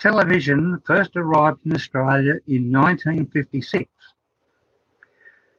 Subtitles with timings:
[0.00, 3.86] Television first arrived in Australia in 1956.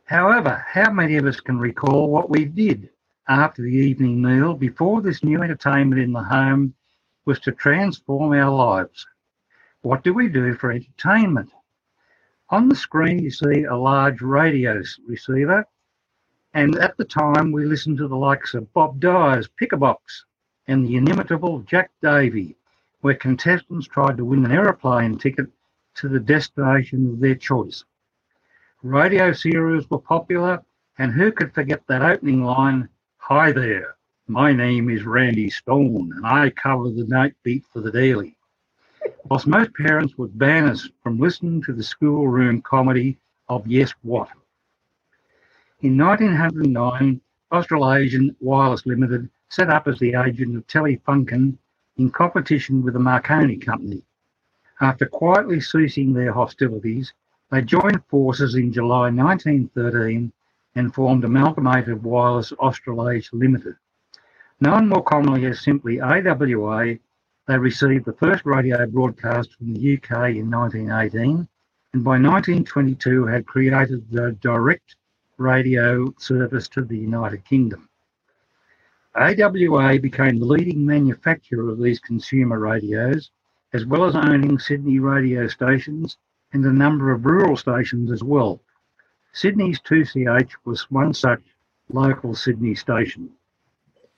[0.05, 2.89] However, how many of us can recall what we did
[3.27, 6.73] after the evening meal before this new entertainment in the home
[7.25, 9.05] was to transform our lives?
[9.83, 11.51] What do we do for entertainment?
[12.49, 15.67] On the screen, you see a large radio receiver,
[16.55, 20.25] and at the time, we listened to the likes of Bob Dyer's Pick-a-Box
[20.67, 22.57] and the inimitable Jack Davey,
[23.01, 25.47] where contestants tried to win an aeroplane ticket
[25.95, 27.83] to the destination of their choice.
[28.83, 30.63] Radio series were popular,
[30.97, 32.87] and who could forget that opening line,
[33.17, 33.95] Hi there,
[34.27, 38.35] my name is Randy Stone, and I cover the night beat for the Daily.
[39.25, 43.17] Whilst most parents would ban us from listening to the schoolroom comedy
[43.49, 44.29] of Yes What.
[45.81, 47.19] In 1909,
[47.51, 51.57] Australasian Wireless Limited set up as the agent of Telefunken
[51.97, 54.03] in competition with the Marconi Company.
[54.81, 57.13] After quietly ceasing their hostilities,
[57.51, 60.31] they joined forces in July 1913
[60.75, 63.75] and formed Amalgamated Wireless Australasia Limited.
[64.59, 66.97] Known more commonly as simply AWA,
[67.47, 71.47] they received the first radio broadcast from the UK in 1918
[71.93, 74.95] and by 1922 had created the direct
[75.37, 77.89] radio service to the United Kingdom.
[79.13, 83.29] AWA became the leading manufacturer of these consumer radios,
[83.73, 86.17] as well as owning Sydney radio stations
[86.53, 88.61] and a number of rural stations as well.
[89.33, 91.41] Sydney's 2CH was one such
[91.89, 93.29] local Sydney station.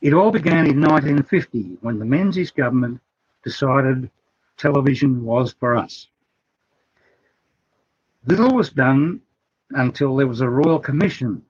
[0.02, 3.02] It all began in 1950 when the Menzies government
[3.44, 4.12] decided
[4.58, 6.08] television was for us.
[8.28, 9.22] Little was done
[9.72, 11.44] until there was a Royal Commission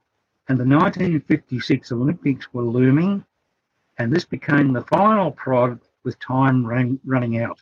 [0.47, 3.25] and the 1956 Olympics were looming
[3.97, 7.59] and this became the final prod with time run, running out.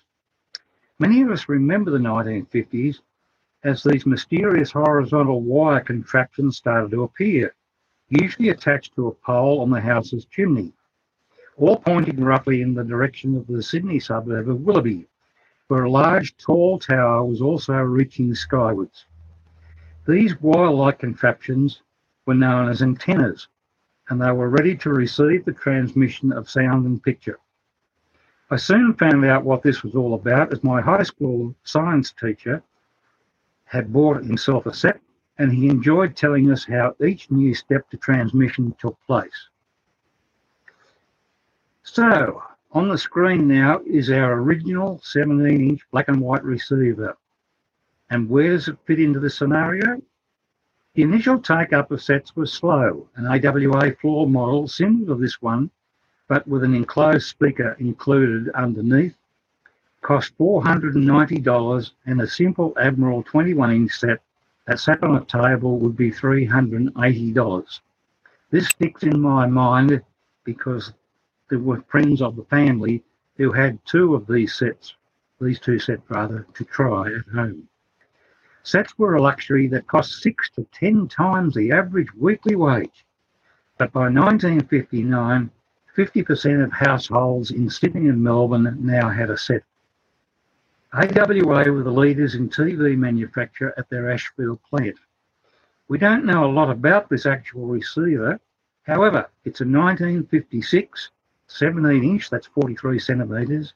[1.00, 3.00] Many of us remember the 1950s
[3.64, 7.54] as these mysterious horizontal wire contraptions started to appear,
[8.10, 10.74] usually attached to a pole on the house's chimney,
[11.58, 15.08] all pointing roughly in the direction of the Sydney suburb of Willoughby,
[15.68, 19.06] where a large tall tower was also reaching skywards.
[20.08, 21.82] These wire-like contraptions
[22.26, 23.48] were known as antennas,
[24.10, 27.40] and they were ready to receive the transmission of sound and picture.
[28.50, 32.62] I soon found out what this was all about as my high school science teacher
[33.64, 35.00] had bought himself a set
[35.38, 39.48] and he enjoyed telling us how each new step to transmission took place.
[41.84, 47.18] So, on the screen now is our original 17 inch black and white receiver.
[48.10, 50.02] And where does it fit into the scenario?
[50.94, 53.08] The initial take-up of sets was slow.
[53.16, 55.72] An AWA floor model similar to this one,
[56.28, 59.16] but with an enclosed speaker included underneath,
[60.02, 64.22] cost $490 and a simple Admiral 21-inch set
[64.68, 67.80] that sat on a table would be $380.
[68.50, 70.04] This sticks in my mind
[70.44, 70.92] because
[71.50, 73.02] there were friends of the family
[73.38, 74.96] who had two of these sets,
[75.40, 77.70] these two sets rather, to try at home.
[78.64, 83.06] Sets were a luxury that cost six to ten times the average weekly wage.
[83.78, 85.50] But by 1959,
[85.98, 89.64] 50% of households in Sydney and Melbourne now had a set.
[90.94, 94.98] AWA were the leaders in TV manufacture at their Ashfield plant.
[95.88, 98.40] We don't know a lot about this actual receiver.
[98.84, 101.10] However, it's a 1956
[101.48, 103.74] 17 inch, that's 43 centimetres,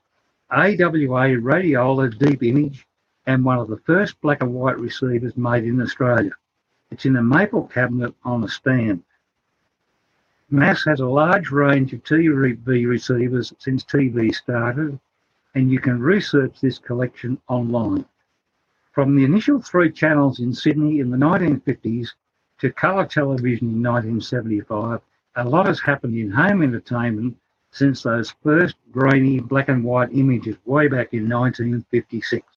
[0.52, 2.88] AWA radiola deep image
[3.27, 6.31] and one of the first black and white receivers made in Australia.
[6.91, 9.03] It's in a maple cabinet on a stand.
[10.51, 14.99] MAS has a large range of TV receivers since TV started,
[15.55, 18.05] and you can research this collection online.
[18.91, 22.09] From the initial three channels in Sydney in the 1950s
[22.59, 25.01] to colour television in 1975,
[25.35, 27.35] a lot has happened in home entertainment
[27.71, 32.41] since those first grainy black and white images way back in 1956.